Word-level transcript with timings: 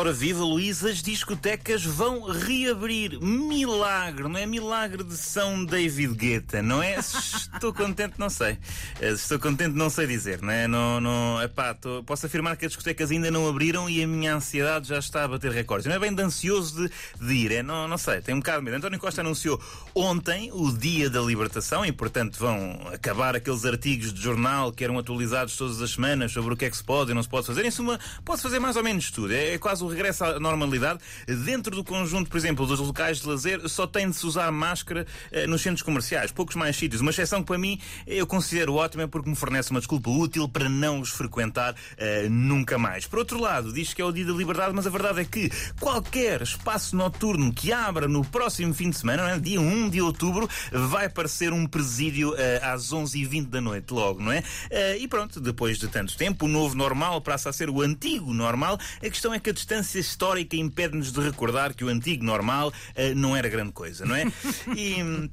Ora 0.00 0.14
viva 0.14 0.42
Luís, 0.42 0.82
as 0.82 1.02
discotecas 1.02 1.84
vão 1.84 2.22
reabrir. 2.22 3.20
Milagre, 3.20 4.28
não 4.28 4.38
é? 4.38 4.46
Milagre 4.46 5.04
de 5.04 5.14
São 5.14 5.62
David 5.62 6.14
Guetta, 6.14 6.62
não 6.62 6.82
é? 6.82 6.94
Estou 6.98 7.70
contente, 7.70 8.14
não 8.16 8.30
sei. 8.30 8.56
Eh, 8.98 9.10
estou 9.10 9.38
contente, 9.38 9.76
não 9.76 9.90
sei 9.90 10.06
dizer, 10.06 10.40
não 10.40 10.50
é? 10.50 10.66
Não, 10.66 11.02
não, 11.02 11.42
epá, 11.42 11.74
tô, 11.74 12.02
posso 12.02 12.24
afirmar 12.24 12.56
que 12.56 12.64
as 12.64 12.72
discotecas 12.72 13.10
ainda 13.10 13.30
não 13.30 13.46
abriram 13.46 13.90
e 13.90 14.02
a 14.02 14.06
minha 14.06 14.36
ansiedade 14.36 14.88
já 14.88 14.98
está 14.98 15.24
a 15.24 15.28
bater 15.28 15.52
recordes. 15.52 15.86
Não 15.86 15.94
é 15.94 15.98
bem 15.98 16.14
de 16.14 16.22
ansioso 16.22 16.82
de, 16.82 16.90
de 17.26 17.34
ir, 17.34 17.52
é? 17.52 17.62
Não, 17.62 17.86
não 17.86 17.98
sei, 17.98 18.22
tenho 18.22 18.38
um 18.38 18.40
bocado 18.40 18.60
de 18.60 18.64
medo. 18.64 18.78
António 18.78 18.98
Costa 18.98 19.20
anunciou 19.20 19.60
ontem 19.94 20.50
o 20.54 20.72
dia 20.72 21.10
da 21.10 21.20
libertação 21.20 21.84
e, 21.84 21.92
portanto, 21.92 22.38
vão 22.38 22.88
acabar 22.90 23.36
aqueles 23.36 23.66
artigos 23.66 24.14
de 24.14 24.22
jornal 24.22 24.72
que 24.72 24.82
eram 24.82 24.98
atualizados 24.98 25.54
todas 25.58 25.82
as 25.82 25.90
semanas 25.90 26.32
sobre 26.32 26.54
o 26.54 26.56
que 26.56 26.64
é 26.64 26.70
que 26.70 26.76
se 26.78 26.84
pode 26.84 27.10
e 27.10 27.14
não 27.14 27.22
se 27.22 27.28
pode 27.28 27.46
fazer. 27.46 27.66
Em 27.66 27.70
suma, 27.70 28.00
pode 28.24 28.40
fazer 28.40 28.58
mais 28.58 28.76
ou 28.76 28.82
menos 28.82 29.10
tudo. 29.10 29.34
É, 29.34 29.52
é 29.52 29.58
quase 29.58 29.84
o 29.84 29.89
regresso 29.90 30.24
à 30.24 30.40
normalidade. 30.40 31.00
Dentro 31.44 31.74
do 31.74 31.84
conjunto, 31.84 32.30
por 32.30 32.36
exemplo, 32.36 32.66
dos 32.66 32.80
locais 32.80 33.20
de 33.20 33.28
lazer, 33.28 33.68
só 33.68 33.86
tem 33.86 34.08
de 34.08 34.16
se 34.16 34.26
usar 34.26 34.50
máscara 34.50 35.06
eh, 35.30 35.46
nos 35.46 35.62
centros 35.62 35.82
comerciais, 35.82 36.32
poucos 36.32 36.56
mais 36.56 36.76
sítios. 36.76 37.00
Uma 37.00 37.10
exceção 37.10 37.40
que 37.40 37.46
para 37.46 37.58
mim 37.58 37.78
eu 38.06 38.26
considero 38.26 38.74
ótima 38.74 39.08
porque 39.08 39.28
me 39.28 39.36
fornece 39.36 39.70
uma 39.70 39.80
desculpa 39.80 40.10
útil 40.10 40.48
para 40.48 40.68
não 40.68 41.00
os 41.00 41.10
frequentar 41.10 41.74
eh, 41.96 42.28
nunca 42.28 42.78
mais. 42.78 43.06
Por 43.06 43.18
outro 43.18 43.40
lado, 43.40 43.72
diz 43.72 43.92
que 43.92 44.00
é 44.00 44.04
o 44.04 44.12
dia 44.12 44.24
da 44.24 44.32
liberdade, 44.32 44.72
mas 44.74 44.86
a 44.86 44.90
verdade 44.90 45.20
é 45.20 45.24
que 45.24 45.50
qualquer 45.80 46.42
espaço 46.42 46.96
noturno 46.96 47.52
que 47.52 47.72
abra 47.72 48.06
no 48.06 48.24
próximo 48.24 48.74
fim 48.74 48.90
de 48.90 48.98
semana, 48.98 49.30
é? 49.30 49.38
dia 49.38 49.60
1 49.60 49.90
de 49.90 50.00
outubro, 50.00 50.48
vai 50.72 51.08
parecer 51.08 51.52
um 51.52 51.66
presídio 51.66 52.34
eh, 52.36 52.60
às 52.62 52.92
11h20 52.92 53.46
da 53.48 53.60
noite, 53.60 53.92
logo, 53.92 54.22
não 54.22 54.32
é? 54.32 54.42
Eh, 54.70 54.98
e 54.98 55.08
pronto, 55.08 55.40
depois 55.40 55.78
de 55.78 55.88
tanto 55.88 56.16
tempo, 56.16 56.46
o 56.46 56.48
novo 56.48 56.74
normal 56.74 57.20
passa 57.20 57.50
a 57.50 57.52
ser 57.52 57.70
o 57.70 57.80
antigo 57.82 58.32
normal. 58.32 58.78
A 58.96 59.08
questão 59.08 59.32
é 59.32 59.38
que 59.38 59.50
a 59.50 59.52
distância 59.52 59.79
histórica 59.98 60.56
impede-nos 60.56 61.12
de 61.12 61.20
recordar 61.20 61.74
que 61.74 61.84
o 61.84 61.88
antigo 61.88 62.24
normal 62.24 62.68
uh, 62.68 63.14
não 63.14 63.36
era 63.36 63.48
grande 63.48 63.72
coisa, 63.72 64.04
não 64.04 64.14
é? 64.14 64.24
E. 64.76 65.30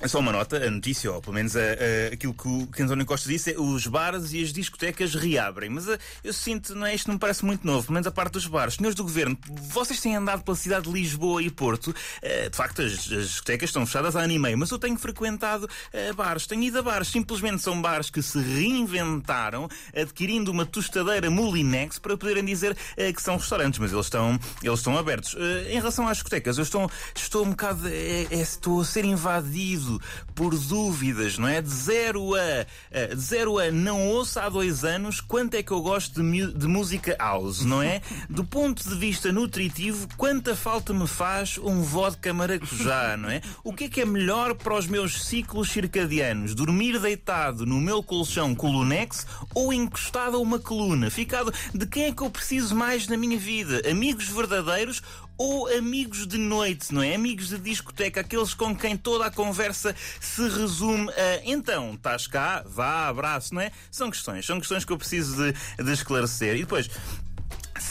É 0.00 0.06
só 0.06 0.20
uma 0.20 0.30
nota, 0.30 0.64
a 0.64 0.70
notícia, 0.70 1.10
ou 1.10 1.20
pelo 1.20 1.34
menos 1.34 1.56
a, 1.56 1.60
a, 1.60 2.14
aquilo 2.14 2.32
que, 2.32 2.46
o, 2.46 2.66
que 2.68 3.04
Costa 3.04 3.28
disse, 3.28 3.52
é 3.52 3.58
os 3.58 3.84
bares 3.88 4.32
e 4.32 4.40
as 4.40 4.52
discotecas 4.52 5.12
reabrem. 5.16 5.68
Mas 5.68 5.88
a, 5.88 5.98
eu 6.22 6.32
sinto, 6.32 6.72
não 6.76 6.86
é, 6.86 6.94
isto 6.94 7.08
não 7.08 7.14
me 7.14 7.18
parece 7.18 7.44
muito 7.44 7.66
novo, 7.66 7.86
pelo 7.86 7.94
menos 7.94 8.06
a 8.06 8.12
parte 8.12 8.34
dos 8.34 8.46
bares. 8.46 8.74
Senhores 8.74 8.94
do 8.94 9.02
Governo, 9.02 9.36
vocês 9.48 10.00
têm 10.00 10.14
andado 10.14 10.44
pela 10.44 10.56
cidade 10.56 10.86
de 10.86 10.92
Lisboa 10.92 11.42
e 11.42 11.50
Porto. 11.50 11.88
Uh, 11.88 12.48
de 12.48 12.56
facto, 12.56 12.80
as, 12.82 12.92
as, 12.92 13.28
discotecas 13.28 13.70
estão 13.70 13.84
fechadas 13.84 14.14
há 14.14 14.20
ano 14.20 14.32
e 14.32 14.38
meio, 14.38 14.56
mas 14.56 14.70
eu 14.70 14.78
tenho 14.78 14.96
frequentado 14.96 15.64
uh, 15.64 16.14
bares, 16.14 16.46
tenho 16.46 16.62
ido 16.62 16.78
a 16.78 16.82
bares. 16.82 17.08
Simplesmente 17.08 17.60
são 17.60 17.82
bares 17.82 18.08
que 18.08 18.22
se 18.22 18.38
reinventaram, 18.38 19.68
adquirindo 19.92 20.52
uma 20.52 20.64
tostadeira 20.64 21.28
Molinex 21.28 21.98
para 21.98 22.16
poderem 22.16 22.44
dizer 22.44 22.76
que 23.14 23.22
são 23.22 23.36
restaurantes, 23.36 23.80
mas 23.80 23.92
eles 23.92 24.06
estão, 24.06 24.38
eles 24.62 24.78
estão 24.78 24.96
abertos. 24.96 25.34
em 25.68 25.76
relação 25.76 26.06
às 26.06 26.18
discotecas, 26.18 26.56
eu 26.56 26.62
estou, 26.62 26.90
estou 27.14 27.44
um 27.44 27.50
bocado, 27.50 27.88
é, 27.88 28.26
é, 28.30 28.40
estou 28.40 28.80
a 28.80 28.84
ser 28.84 29.04
invadido 29.04 29.87
por 30.34 30.56
dúvidas, 30.58 31.38
não 31.38 31.48
é? 31.48 31.60
De 31.60 31.70
zero 31.70 32.34
a, 32.34 33.14
de 33.14 33.20
zero 33.20 33.58
a 33.58 33.70
não 33.70 34.08
ouço 34.08 34.38
há 34.40 34.48
dois 34.48 34.84
anos 34.84 35.20
quanto 35.20 35.54
é 35.54 35.62
que 35.62 35.70
eu 35.70 35.80
gosto 35.80 36.22
de, 36.22 36.52
de 36.52 36.66
música 36.66 37.16
house, 37.18 37.64
não 37.64 37.82
é? 37.82 38.00
Do 38.28 38.44
ponto 38.44 38.86
de 38.88 38.94
vista 38.94 39.32
nutritivo, 39.32 40.08
quanta 40.16 40.54
falta 40.54 40.92
me 40.92 41.06
faz 41.06 41.58
um 41.58 41.82
vodka 41.82 42.32
maracujá, 42.32 43.16
não 43.18 43.30
é? 43.30 43.40
O 43.64 43.72
que 43.72 43.84
é 43.84 43.88
que 43.88 44.00
é 44.00 44.04
melhor 44.04 44.54
para 44.54 44.74
os 44.74 44.86
meus 44.86 45.24
ciclos 45.24 45.70
circadianos? 45.70 46.54
Dormir 46.54 46.98
deitado 46.98 47.66
no 47.66 47.80
meu 47.80 48.02
colchão 48.02 48.54
colunex 48.54 49.26
ou 49.54 49.72
encostado 49.72 50.36
a 50.36 50.40
uma 50.40 50.58
coluna? 50.58 51.10
Ficado 51.10 51.52
de 51.74 51.86
quem 51.86 52.04
é 52.04 52.12
que 52.12 52.22
eu 52.22 52.30
preciso 52.30 52.74
mais 52.74 53.06
na 53.08 53.16
minha 53.16 53.38
vida? 53.38 53.82
Amigos 53.88 54.28
verdadeiros 54.28 55.02
ou 55.38 55.68
amigos 55.68 56.26
de 56.26 56.36
noite, 56.36 56.92
não 56.92 57.02
é? 57.02 57.14
Amigos 57.14 57.48
de 57.48 57.58
discoteca, 57.58 58.20
aqueles 58.20 58.52
com 58.52 58.76
quem 58.76 58.96
toda 58.96 59.26
a 59.26 59.30
conversa 59.30 59.94
se 60.20 60.42
resume 60.42 61.08
a 61.10 61.40
então, 61.44 61.94
estás 61.94 62.26
cá, 62.26 62.64
vá, 62.66 63.08
abraço, 63.08 63.54
não 63.54 63.62
é? 63.62 63.70
São 63.90 64.10
questões, 64.10 64.44
são 64.44 64.58
questões 64.58 64.84
que 64.84 64.92
eu 64.92 64.98
preciso 64.98 65.36
de, 65.36 65.84
de 65.84 65.92
esclarecer. 65.92 66.56
E 66.56 66.60
depois, 66.60 66.90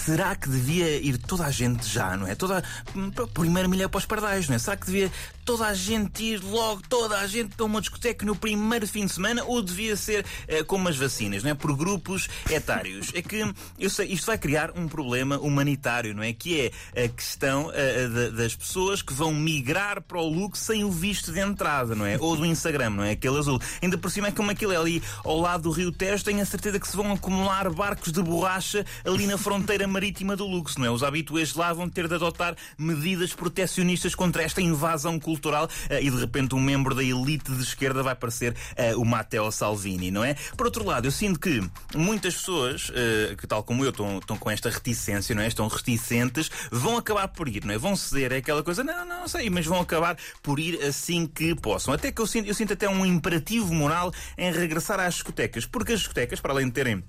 será 0.08 0.38
que 0.38 0.48
devia 0.48 1.02
ir 1.02 1.18
toda 1.18 1.46
a 1.46 1.52
gente 1.52 1.86
já, 1.86 2.16
não 2.16 2.26
é? 2.26 2.34
Toda, 2.34 2.64
primeira 3.34 3.68
milha 3.68 3.90
para 3.90 3.98
os 3.98 4.06
pardais, 4.06 4.48
não 4.48 4.56
é? 4.56 4.60
Será 4.60 4.78
que 4.78 4.86
devia 4.86 5.12
toda 5.44 5.66
a 5.66 5.74
gente 5.74 6.24
ir 6.24 6.42
logo, 6.42 6.82
toda 6.88 7.18
a 7.20 7.28
gente 7.28 7.56
para 7.56 7.66
uma 7.66 7.82
discoteca 7.82 8.26
no 8.26 8.36
primeiro 8.36 8.88
fim 8.88 9.06
de 9.06 9.12
semana 9.12 9.44
ou 9.44 9.62
devia 9.62 9.96
ser 9.98 10.24
uh, 10.24 10.64
como 10.66 10.88
as 10.88 10.96
vacinas, 10.96 11.44
não 11.44 11.52
é? 11.52 11.54
Por 11.54 11.76
grupos 11.76 12.30
etários. 12.50 13.12
É 13.14 13.22
que 13.22 13.46
eu 13.78 13.90
sei, 13.90 14.08
isto 14.08 14.28
vai 14.28 14.38
criar 14.38 14.72
um 14.78 14.88
problema 14.88 15.38
humanitário, 15.40 16.16
não 16.16 16.24
é? 16.24 16.32
Que 16.32 16.72
é 16.96 17.04
a 17.04 17.10
questão 17.10 17.68
uh, 17.68 17.74
de, 18.14 18.32
das 18.32 18.56
pessoas 18.56 19.02
que 19.02 19.14
vão 19.14 19.34
migrar 19.34 20.02
para 20.02 20.20
o 20.22 20.30
look 20.30 20.58
sem 20.58 20.86
o 20.86 20.92
visto 20.92 21.34
de 21.34 21.40
entrada, 21.42 21.96
não 21.96 22.06
é? 22.06 22.18
Ou 22.18 22.38
do 22.38 22.46
Instagram, 22.46 22.92
não 22.92 23.04
é? 23.04 23.12
Aquele 23.12 23.38
azul. 23.38 23.60
Ainda 23.82 23.98
por 23.98 24.10
cima 24.10 24.30
é 24.30 24.32
como 24.32 24.52
aquilo 24.52 24.72
é 24.72 24.78
ali 24.78 25.04
ao 25.26 25.38
lado 25.40 25.64
do 25.64 25.72
Rio 25.72 25.92
Tejo, 25.92 26.24
tenho 26.24 26.42
a 26.42 26.46
certeza 26.46 26.80
que 26.80 26.88
se 26.88 26.96
vão 26.96 27.12
acumular 27.12 27.70
barcos 27.70 28.14
de 28.14 28.22
borracha 28.22 28.86
ali 29.06 29.28
na 29.28 29.38
fronteira 29.38 29.86
marítima 29.98 30.36
do 30.36 30.46
luxo, 30.46 30.80
não 30.80 30.86
é? 30.86 30.92
Os 30.92 31.02
habituês 31.02 31.56
lá 31.56 31.74
vão 31.74 31.90
ter 31.90 32.08
de 32.08 32.14
adotar 32.14 32.56
medidas 32.78 33.34
protecionistas 33.34 34.14
contra 34.14 34.44
esta 34.44 34.62
invasão 34.62 35.20
cultural 35.20 35.68
eh, 35.90 36.04
e 36.04 36.12
de 36.12 36.18
repente 36.18 36.54
um 36.54 36.60
membro 36.60 36.94
da 36.94 37.04
elite 37.04 37.52
de 37.52 37.64
esquerda 37.64 38.04
vai 38.04 38.14
parecer 38.14 38.56
eh, 38.76 38.96
o 38.96 39.04
Matteo 39.04 39.52
Salvini, 39.52 40.12
não 40.12 40.24
é? 40.24 40.36
Por 40.56 40.68
outro 40.68 40.86
lado, 40.86 41.08
eu 41.08 41.12
sinto 41.12 41.40
que 41.40 41.68
muitas 41.96 42.36
pessoas, 42.36 42.92
eh, 42.94 43.36
que 43.36 43.48
tal 43.48 43.64
como 43.64 43.84
eu, 43.84 43.90
estão, 43.90 44.20
estão 44.20 44.38
com 44.38 44.52
esta 44.52 44.70
reticência, 44.70 45.34
não 45.34 45.42
é? 45.42 45.48
Estão 45.48 45.68
reticentes, 45.68 46.52
vão 46.72 46.96
acabar 46.96 47.28
por 47.30 47.48
ir, 47.48 47.66
não 47.66 47.74
é? 47.74 47.78
Vão 47.80 47.96
ceder, 47.96 48.34
é 48.34 48.38
aquela 48.38 48.62
coisa, 48.62 48.84
não, 48.84 49.04
não, 49.04 49.22
não 49.22 49.28
sei, 49.28 49.50
mas 49.50 49.66
vão 49.66 49.80
acabar 49.80 50.16
por 50.44 50.60
ir 50.60 50.80
assim 50.84 51.26
que 51.26 51.56
possam. 51.56 51.92
Até 51.92 52.12
que 52.12 52.22
eu 52.22 52.28
sinto, 52.28 52.48
eu 52.48 52.54
sinto 52.54 52.74
até 52.74 52.88
um 52.88 53.04
imperativo 53.04 53.74
moral 53.74 54.14
em 54.38 54.52
regressar 54.52 55.00
às 55.00 55.16
discotecas, 55.16 55.66
porque 55.66 55.94
as 55.94 56.00
discotecas, 56.02 56.40
para 56.40 56.54
além 56.54 56.68
de 56.68 56.74
terem 56.74 57.04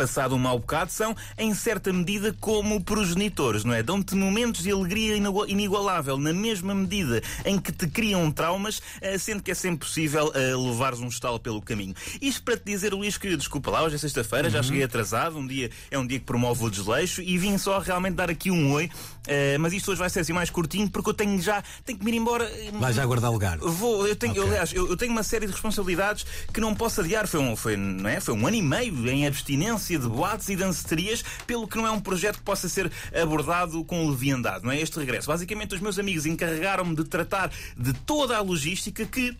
passado 0.00 0.34
um 0.34 0.38
mau 0.38 0.58
bocado, 0.58 0.90
são, 0.90 1.14
em 1.36 1.52
certa 1.52 1.92
medida, 1.92 2.34
como 2.40 2.82
progenitores, 2.82 3.64
não 3.64 3.74
é? 3.74 3.82
Dão-te 3.82 4.14
momentos 4.14 4.62
de 4.62 4.70
alegria 4.70 5.14
inigualável, 5.46 6.16
na 6.16 6.32
mesma 6.32 6.74
medida 6.74 7.22
em 7.44 7.58
que 7.58 7.70
te 7.70 7.86
criam 7.86 8.30
traumas, 8.30 8.80
eh, 9.02 9.18
sendo 9.18 9.42
que 9.42 9.50
é 9.50 9.54
sempre 9.54 9.80
possível 9.80 10.32
eh, 10.34 10.56
levares 10.56 11.00
um 11.00 11.08
estalo 11.08 11.38
pelo 11.38 11.60
caminho. 11.60 11.94
Isto 12.18 12.42
para 12.44 12.56
te 12.56 12.64
dizer, 12.64 12.94
Luís, 12.94 13.18
que 13.18 13.36
desculpa 13.36 13.70
lá, 13.70 13.82
hoje 13.82 13.96
é 13.96 13.98
sexta-feira, 13.98 14.48
uhum. 14.48 14.54
já 14.54 14.62
cheguei 14.62 14.82
atrasado, 14.82 15.36
um 15.36 15.46
dia, 15.46 15.70
é 15.90 15.98
um 15.98 16.06
dia 16.06 16.18
que 16.18 16.24
promove 16.24 16.64
o 16.64 16.70
desleixo 16.70 17.20
e 17.20 17.36
vim 17.36 17.58
só 17.58 17.78
realmente 17.78 18.14
dar 18.14 18.30
aqui 18.30 18.50
um 18.50 18.72
oi, 18.72 18.88
eh, 19.26 19.58
mas 19.58 19.74
isto 19.74 19.90
hoje 19.90 19.98
vai 19.98 20.08
ser 20.08 20.20
assim 20.20 20.32
mais 20.32 20.48
curtinho 20.48 20.88
porque 20.88 21.10
eu 21.10 21.14
tenho 21.14 21.38
já, 21.42 21.62
tenho 21.84 21.98
que 21.98 22.04
me 22.06 22.12
ir 22.12 22.16
embora. 22.16 22.50
Vai 22.72 22.94
já 22.94 23.04
guardar 23.04 23.30
lugar. 23.30 23.58
Vou, 23.58 24.06
eu 24.06 24.16
tenho, 24.16 24.32
okay. 24.32 24.42
eu, 24.42 24.48
aliás, 24.48 24.72
eu, 24.72 24.88
eu, 24.88 24.96
tenho 24.96 25.12
uma 25.12 25.22
série 25.22 25.44
de 25.44 25.52
responsabilidades 25.52 26.24
que 26.54 26.58
não 26.58 26.74
posso 26.74 27.02
adiar. 27.02 27.28
Foi 27.28 27.40
um, 27.40 27.54
foi, 27.54 27.76
não 27.76 28.08
é? 28.08 28.18
foi 28.18 28.32
um 28.32 28.46
ano 28.46 28.56
e 28.56 28.62
meio 28.62 29.10
em 29.10 29.26
abstinência 29.26 29.89
de 29.98 30.08
boates 30.08 30.48
e 30.48 30.56
danceterias, 30.56 31.24
pelo 31.46 31.66
que 31.66 31.76
não 31.76 31.86
é 31.86 31.90
um 31.90 32.00
projeto 32.00 32.38
que 32.38 32.44
possa 32.44 32.68
ser 32.68 32.90
abordado 33.14 33.84
com 33.84 34.08
leviandade, 34.08 34.64
não 34.64 34.72
é? 34.72 34.80
Este 34.80 34.98
regresso. 34.98 35.28
Basicamente, 35.28 35.74
os 35.74 35.80
meus 35.80 35.98
amigos 35.98 36.26
encarregaram-me 36.26 36.94
de 36.94 37.04
tratar 37.04 37.50
de 37.76 37.92
toda 37.92 38.36
a 38.36 38.40
logística 38.40 39.04
que 39.04 39.36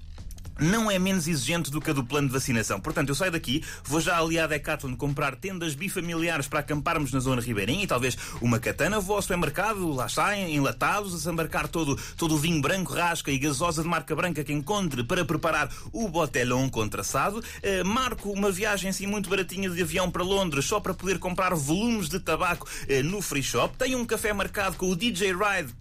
não 0.61 0.91
é 0.91 0.99
menos 0.99 1.27
exigente 1.27 1.71
do 1.71 1.81
que 1.81 1.91
a 1.91 1.93
do 1.93 2.05
plano 2.05 2.29
de 2.29 2.33
vacinação. 2.33 2.81
Portanto, 2.81 3.09
eu 3.09 3.15
saio 3.15 3.33
daqui, 3.33 3.65
vou 3.85 4.01
já 4.01 4.19
ali 4.19 4.39
à 4.39 4.47
Decathlon 4.47 4.95
comprar 4.95 5.35
tendas 5.37 5.75
bifamiliares 5.75 6.47
para 6.47 6.61
acamparmos 6.61 7.13
na 7.13 7.21
zona 7.21 7.41
ribeirinha 7.41 7.85
e 7.85 7.87
talvez 7.87 8.17
uma 8.41 8.59
katana. 8.59 9.01
Vou 9.01 9.17
ao 9.17 9.23
supermercado, 9.23 9.93
lá 9.93 10.07
está, 10.07 10.37
enlatados, 10.37 11.13
desembarcar 11.13 11.69
todo, 11.69 11.99
todo 12.17 12.35
o 12.35 12.39
vinho 12.39 12.61
branco, 12.61 12.93
rasca 12.93 13.31
e 13.31 13.39
gasosa 13.39 13.83
de 13.83 13.89
marca 13.89 14.15
branca 14.15 14.45
que 14.45 14.53
encontre 14.53 15.03
para 15.03 15.25
preparar 15.25 15.71
o 15.93 16.09
botelhão 16.09 16.69
contraçado. 16.69 17.39
Uh, 17.39 17.85
marco 17.85 18.31
uma 18.31 18.51
viagem 18.51 18.91
assim 18.91 19.07
muito 19.07 19.31
baratinha 19.31 19.71
de 19.71 19.83
avião 19.83 20.11
para 20.11 20.23
Londres 20.23 20.65
só 20.65 20.81
para 20.81 20.95
poder 20.95 21.19
comprar 21.19 21.55
volumes 21.55 22.09
de 22.09 22.21
tabaco 22.21 22.69
uh, 22.69 23.03
no 23.05 23.23
free 23.23 23.43
shop. 23.43 23.77
Tenho 23.77 23.99
um 23.99 24.05
café 24.05 24.33
marcado 24.33 24.77
com 24.77 24.91
o 24.91 24.97
DJ 24.97 25.33
Ride 25.33 25.75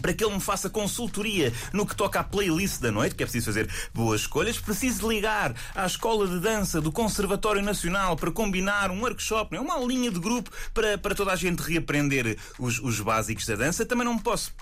para 0.00 0.12
que 0.12 0.24
ele 0.24 0.34
me 0.34 0.40
faça 0.40 0.70
consultoria 0.70 1.52
no 1.72 1.86
que 1.86 1.94
toca 1.94 2.20
à 2.20 2.24
playlist 2.24 2.80
da 2.80 2.90
noite, 2.90 3.14
que 3.14 3.22
é 3.22 3.26
preciso 3.26 3.46
fazer 3.46 3.68
boas 3.92 4.22
escolhas, 4.22 4.58
preciso 4.58 5.08
ligar 5.08 5.54
à 5.74 5.86
escola 5.86 6.26
de 6.26 6.40
dança 6.40 6.80
do 6.80 6.90
Conservatório 6.90 7.62
Nacional 7.62 8.16
para 8.16 8.30
combinar 8.30 8.90
um 8.90 9.00
workshop, 9.00 9.54
é? 9.56 9.60
uma 9.60 9.78
linha 9.78 10.10
de 10.10 10.18
grupo 10.18 10.50
para, 10.72 10.96
para 10.96 11.14
toda 11.14 11.32
a 11.32 11.36
gente 11.36 11.60
reaprender 11.60 12.38
os, 12.58 12.78
os 12.78 13.00
básicos 13.00 13.46
da 13.46 13.56
dança. 13.56 13.84
Também 13.84 14.04
não 14.04 14.18
posso 14.18 14.52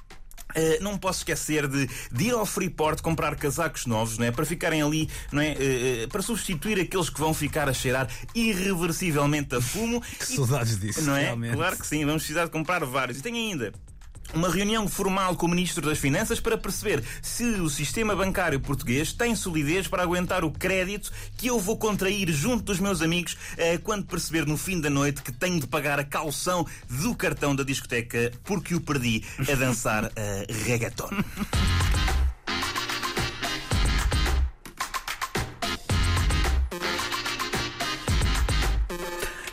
Uh, 0.51 0.83
não 0.83 0.99
posso 0.99 1.21
esquecer 1.21 1.69
de, 1.69 1.89
de, 2.11 2.25
ir 2.25 2.33
ao 2.33 2.45
Freeport 2.45 3.01
comprar 3.01 3.37
casacos 3.37 3.87
novos, 3.87 4.19
não 4.19 4.27
é? 4.27 4.33
Para 4.33 4.45
ficarem 4.45 4.83
ali, 4.83 5.09
não 5.31 5.41
é? 5.41 5.53
Uh, 5.53 6.09
para 6.09 6.21
substituir 6.23 6.81
aqueles 6.81 7.09
que 7.09 7.21
vão 7.21 7.33
ficar 7.33 7.69
a 7.69 7.73
cheirar 7.73 8.09
irreversivelmente 8.35 9.55
a 9.55 9.61
fumo. 9.61 10.01
que 10.19 10.25
e, 10.25 10.35
saudades 10.35 10.77
disso, 10.77 11.03
não 11.03 11.15
é? 11.15 11.27
Realmente. 11.27 11.55
Claro 11.55 11.79
que 11.79 11.87
sim, 11.87 12.05
vamos 12.05 12.23
precisar 12.23 12.47
de 12.47 12.51
comprar 12.51 12.85
vários. 12.85 13.19
E 13.19 13.23
tem 13.23 13.33
ainda 13.33 13.73
uma 14.35 14.49
reunião 14.49 14.89
formal 14.89 15.37
com 15.37 15.47
o 15.47 15.49
Ministro 15.49 15.87
das 15.89 15.99
Finanças 15.99 16.41
para 16.41 16.57
perceber 16.57 17.03
se 17.23 17.45
o 17.45 17.69
sistema 17.69 18.15
bancário 18.15 18.61
português 18.61 19.13
tem 19.13 19.35
solidez 19.35 19.89
para 19.89 20.03
aguentar 20.03 20.45
o 20.45 20.51
crédito 20.51 21.13
que 21.37 21.49
eu 21.49 21.59
vou 21.59 21.77
contrair 21.77 22.31
junto 22.31 22.65
dos 22.65 22.81
meus 22.81 23.03
amigos 23.03 23.37
eh, 23.57 23.79
quando 23.79 24.07
perceber 24.07 24.47
no 24.47 24.57
fim 24.57 24.81
da 24.81 24.91
noite 24.91 25.23
que 25.23 25.33
tenho 25.33 25.61
de 25.61 25.67
pagar 25.67 25.99
a 25.99 26.05
calção 26.05 26.67
do 26.89 27.15
cartão 27.15 27.55
da 27.55 27.63
discoteca 27.63 28.33
porque 28.45 28.75
o 28.75 28.81
perdi 28.81 29.23
a 29.51 29.55
dançar 29.55 30.07
uh, 30.07 30.11
reggaeton. 30.65 31.11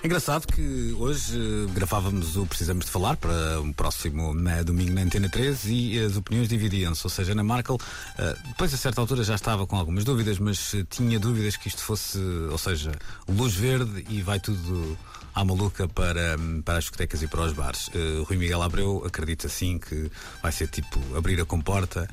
Engraçado 0.07 0.47
que 0.47 0.95
hoje 0.97 1.37
uh, 1.37 1.67
gravávamos 1.73 2.37
o 2.37 2.45
Precisamos 2.45 2.85
de 2.85 2.91
Falar 2.91 3.17
para 3.17 3.59
um 3.59 3.73
próximo 3.73 4.33
na, 4.33 4.63
domingo 4.63 4.93
na 4.93 5.01
Antena 5.01 5.27
13 5.27 5.73
e 5.73 5.99
as 5.99 6.15
opiniões 6.15 6.47
dividiam-se. 6.47 7.05
Ou 7.05 7.09
seja, 7.09 7.33
Ana 7.33 7.43
Markel, 7.43 7.75
uh, 7.75 8.47
depois 8.47 8.73
a 8.73 8.77
certa 8.77 9.01
altura 9.01 9.21
já 9.25 9.35
estava 9.35 9.67
com 9.67 9.75
algumas 9.75 10.05
dúvidas, 10.05 10.39
mas 10.39 10.73
tinha 10.89 11.19
dúvidas 11.19 11.57
que 11.57 11.67
isto 11.67 11.81
fosse, 11.81 12.17
ou 12.49 12.57
seja, 12.57 12.93
luz 13.27 13.53
verde 13.53 14.05
e 14.07 14.21
vai 14.21 14.39
tudo 14.39 14.97
à 15.35 15.43
maluca 15.43 15.89
para, 15.89 16.37
para 16.63 16.77
as 16.77 16.85
discotecas 16.85 17.21
e 17.21 17.27
para 17.27 17.41
os 17.41 17.51
bares. 17.51 17.89
Rui 18.27 18.37
Miguel 18.37 18.61
Abreu 18.61 19.03
acredita 19.05 19.49
sim 19.49 19.77
que 19.77 20.09
vai 20.41 20.53
ser 20.53 20.69
tipo 20.69 21.01
abrir 21.17 21.41
a 21.41 21.45
comporta 21.45 22.07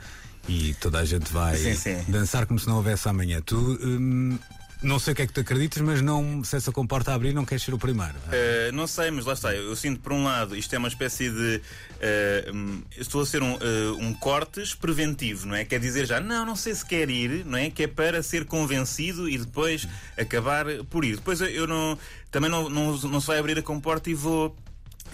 e 0.48 0.74
toda 0.80 0.98
a 0.98 1.04
gente 1.04 1.32
vai 1.32 1.56
sim, 1.56 1.76
sim. 1.76 2.04
dançar 2.08 2.44
como 2.44 2.58
se 2.58 2.66
não 2.66 2.74
houvesse 2.74 3.08
amanhã. 3.08 3.40
Tu. 3.40 3.56
Um, 3.56 4.36
não 4.84 4.98
sei 4.98 5.12
o 5.12 5.16
que 5.16 5.22
é 5.22 5.26
que 5.26 5.32
tu 5.32 5.40
acreditas, 5.40 5.82
mas 5.82 6.00
não, 6.00 6.44
se 6.44 6.56
essa 6.56 6.70
comporta 6.70 7.10
a 7.10 7.14
abrir, 7.14 7.32
não 7.32 7.44
queres 7.44 7.64
ser 7.64 7.72
o 7.74 7.78
primeiro. 7.78 8.14
Uh, 8.14 8.72
não 8.72 8.86
sei, 8.86 9.10
mas 9.10 9.24
lá 9.24 9.32
está. 9.32 9.54
Eu, 9.54 9.74
sinto, 9.74 10.00
por 10.00 10.12
um 10.12 10.24
lado, 10.24 10.54
isto 10.54 10.74
é 10.74 10.78
uma 10.78 10.88
espécie 10.88 11.30
de. 11.30 11.60
Uh, 11.96 12.82
estou 12.96 13.22
a 13.22 13.26
ser 13.26 13.42
um, 13.42 13.54
uh, 13.54 13.98
um 13.98 14.12
cortes 14.12 14.74
preventivo, 14.74 15.46
não 15.46 15.54
é? 15.54 15.64
Quer 15.64 15.80
dizer 15.80 16.06
já, 16.06 16.20
não, 16.20 16.44
não 16.44 16.54
sei 16.54 16.74
se 16.74 16.84
quer 16.84 17.08
ir, 17.08 17.44
não 17.44 17.58
é? 17.58 17.70
Que 17.70 17.84
é 17.84 17.86
para 17.88 18.22
ser 18.22 18.44
convencido 18.44 19.28
e 19.28 19.38
depois 19.38 19.88
acabar 20.18 20.66
por 20.90 21.04
ir. 21.04 21.16
Depois 21.16 21.40
eu, 21.40 21.48
eu 21.48 21.66
não. 21.66 21.98
Também 22.30 22.50
não, 22.50 22.68
não, 22.68 22.96
não 22.98 23.20
se 23.20 23.26
vai 23.26 23.38
abrir 23.38 23.58
a 23.58 23.62
comporta 23.62 24.10
e 24.10 24.14
vou 24.14 24.54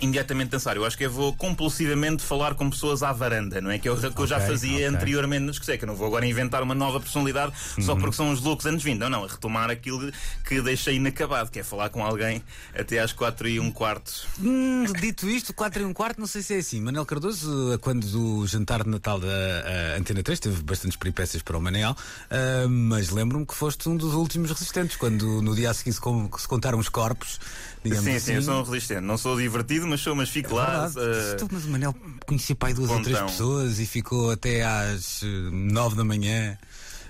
imediatamente 0.01 0.51
dançar. 0.51 0.77
Eu 0.77 0.85
acho 0.85 0.97
que 0.97 1.05
eu 1.05 1.11
vou 1.11 1.35
compulsivamente 1.35 2.23
falar 2.23 2.55
com 2.55 2.69
pessoas 2.71 3.03
à 3.03 3.13
varanda, 3.13 3.61
não 3.61 3.71
é? 3.71 3.79
Que 3.79 3.89
é 3.89 3.93
o 3.93 3.97
que 3.97 4.07
okay, 4.07 4.23
eu 4.23 4.27
já 4.27 4.41
fazia 4.41 4.73
okay. 4.73 4.85
anteriormente 4.85 5.43
no 5.43 5.51
discoteca. 5.51 5.87
Não 5.87 5.95
vou 5.95 6.07
agora 6.07 6.27
inventar 6.27 6.63
uma 6.63 6.75
nova 6.75 7.01
personalidade 7.01 7.53
uhum. 7.77 7.85
só 7.85 7.95
porque 7.95 8.17
são 8.17 8.31
os 8.31 8.41
loucos 8.41 8.67
anos 8.67 8.83
20. 8.83 8.99
Não, 8.99 9.11
não, 9.11 9.27
retomar 9.27 9.71
aquilo 9.71 10.11
que 10.47 10.61
deixei 10.61 10.97
inacabado, 10.97 11.51
que 11.51 11.59
é 11.59 11.63
falar 11.63 11.91
com 11.91 12.05
alguém 12.05 12.43
até 12.75 12.99
às 12.99 13.13
4 13.13 13.49
e 13.49 13.61
um 13.61 13.71
quarto. 13.71 14.27
Hum, 14.41 14.85
dito 15.01 15.29
isto, 15.29 15.53
4 15.53 15.83
e 15.83 15.85
um 15.85 15.93
quarto, 15.93 16.19
não 16.19 16.27
sei 16.27 16.43
se 16.43 16.55
é 16.55 16.59
assim. 16.59 16.81
Manel 16.81 17.05
Cardoso, 17.05 17.79
quando 17.81 18.07
do 18.07 18.47
jantar 18.47 18.83
de 18.83 18.91
Natal 18.91 19.21
da 19.21 19.97
Antena 19.99 20.23
3, 20.23 20.41
teve 20.41 20.63
bastantes 20.63 20.97
peripécias 20.97 21.43
para 21.43 21.57
o 21.57 21.61
Manel, 21.61 21.93
uh, 21.93 22.69
mas 22.69 23.11
lembro-me 23.11 23.47
que 23.47 23.55
foste 23.55 23.89
um 23.89 23.97
dos 23.97 24.15
últimos 24.15 24.51
resistentes, 24.51 24.97
quando 24.97 25.43
no 25.43 25.55
dia 25.55 25.71
a 25.71 25.75
seguir 25.75 25.93
se, 25.93 26.01
se 26.01 26.49
contaram 26.49 26.79
os 26.79 26.89
corpos, 26.89 27.41
digamos 27.83 28.05
sim, 28.05 28.17
assim. 28.17 28.27
Sim, 28.27 28.35
eu 28.35 28.43
sou 28.43 28.55
um 28.55 28.63
resistente. 28.63 29.01
Não 29.01 29.19
sou 29.19 29.37
divertido, 29.37 29.87
mas 29.91 30.01
sou, 30.01 30.15
mas 30.15 30.29
fico 30.29 30.53
é 30.53 30.55
lá. 30.55 30.89
Uh... 30.89 31.49
Mas 31.51 31.65
o 31.65 31.69
Manel 31.69 31.95
conhecia 32.27 32.55
pai 32.57 32.73
duas 32.73 32.91
ou 32.91 33.03
três 33.03 33.21
pessoas 33.21 33.79
e 33.79 33.87
ficou 33.87 34.31
até 34.31 34.63
às 34.65 35.23
eh, 35.23 35.27
nove 35.53 35.97
da 35.97 36.05
manhã. 36.05 36.57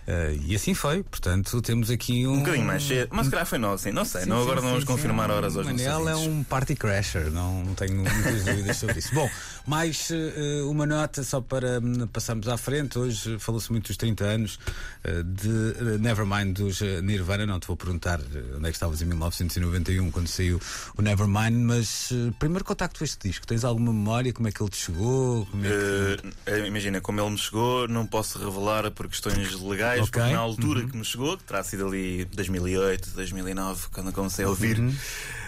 Uh, 0.08 0.40
e 0.46 0.56
assim 0.56 0.74
foi, 0.74 1.02
portanto 1.02 1.60
temos 1.62 1.90
aqui 1.90 2.26
um. 2.26 2.34
Um 2.34 2.38
bocadinho 2.38 2.66
mais 2.66 2.82
cedo, 2.82 3.10
mas 3.12 3.26
se 3.26 3.30
calhar 3.30 3.46
foi 3.46 3.58
não, 3.58 3.72
assim, 3.72 3.92
não 3.92 4.04
sei, 4.04 4.22
sim, 4.22 4.28
não, 4.28 4.42
agora 4.42 4.56
sim, 4.56 4.64
não 4.64 4.72
vamos 4.72 4.84
sim, 4.84 4.92
confirmar 4.92 5.30
horas 5.30 5.56
hoje. 5.56 5.68
Manel 5.68 6.08
é 6.08 6.16
um 6.16 6.42
party 6.42 6.74
crasher, 6.74 7.30
não, 7.30 7.62
não 7.62 7.74
tenho 7.74 7.96
muitas 7.96 8.44
dúvidas 8.44 8.76
sobre 8.76 8.98
isso. 8.98 9.14
Bom, 9.14 9.30
mais 9.66 10.10
uh, 10.10 10.70
uma 10.70 10.86
nota 10.86 11.22
só 11.22 11.40
para 11.40 11.78
um, 11.78 12.06
passarmos 12.06 12.48
à 12.48 12.56
frente. 12.56 12.98
Hoje 12.98 13.38
falou-se 13.38 13.70
muito 13.70 13.88
dos 13.88 13.96
30 13.96 14.24
anos 14.24 14.58
uh, 15.04 15.22
de 15.22 15.98
Nevermind 16.00 16.56
dos 16.56 16.80
Nirvana. 17.02 17.46
Não 17.46 17.60
te 17.60 17.66
vou 17.66 17.76
perguntar 17.76 18.20
onde 18.20 18.66
é 18.66 18.70
que 18.70 18.76
estavas 18.76 19.02
em 19.02 19.04
1991 19.04 20.10
quando 20.10 20.28
saiu 20.28 20.60
o 20.96 21.02
Nevermind, 21.02 21.54
mas 21.54 22.12
primeiro 22.38 22.64
contacto 22.64 22.98
com 22.98 23.04
este 23.04 23.28
disco, 23.28 23.46
tens 23.46 23.64
alguma 23.64 23.92
memória? 23.92 24.32
Como 24.32 24.48
é 24.48 24.52
que 24.52 24.62
ele 24.62 24.70
te 24.70 24.78
chegou? 24.78 25.46
É 26.46 26.52
que... 26.60 26.66
imagina, 26.66 27.00
como 27.00 27.20
ele 27.20 27.30
me 27.30 27.38
chegou, 27.38 27.86
não 27.86 28.06
posso 28.06 28.38
revelar 28.38 28.90
por 28.90 29.08
questões 29.08 29.60
legais 29.60 29.89
okay. 29.94 30.02
porque 30.02 30.32
na 30.32 30.38
altura 30.38 30.80
uhum. 30.80 30.88
que 30.88 30.96
me 30.96 31.04
chegou, 31.04 31.36
que 31.36 31.44
terá 31.44 31.62
sido 31.62 31.86
ali 31.86 32.24
2008, 32.26 33.10
2009, 33.10 33.88
quando 33.92 34.12
comecei 34.12 34.44
a 34.44 34.48
ouvir. 34.48 34.78
Uhum. 34.78 34.94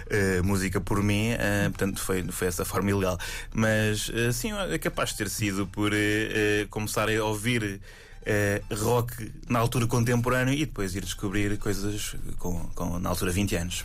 Uh, 0.03 0.45
música 0.45 0.79
por 0.79 1.03
mim, 1.03 1.33
uh, 1.33 1.71
portanto 1.71 2.01
foi, 2.01 2.23
foi 2.25 2.49
essa 2.49 2.65
forma 2.65 2.91
ilegal. 2.91 3.19
Mas 3.55 4.09
uh, 4.09 4.33
sim, 4.33 4.51
é 4.53 4.77
capaz 4.77 5.11
de 5.11 5.17
ter 5.17 5.31
sido 5.31 5.67
por 5.67 5.91
começar 6.69 7.09
a 7.09 7.25
ouvir 7.25 7.81
rock 8.71 9.33
na 9.49 9.59
altura 9.59 9.87
contemporânea 9.87 10.55
e 10.55 10.67
depois 10.67 10.95
ir 10.95 11.03
descobrir 11.03 11.57
coisas 11.59 12.15
com, 12.39 12.59
com 12.75 12.99
na 12.99 13.09
altura 13.09 13.33
20 13.33 13.57
anos. 13.57 13.81